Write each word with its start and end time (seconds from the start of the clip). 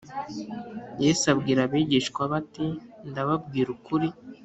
Yesu 1.03 1.23
abwira 1.33 1.59
abigishwa 1.63 2.21
be 2.31 2.35
ati 2.41 2.65
Ndababwira 3.09 3.69
ukuri 3.77 4.07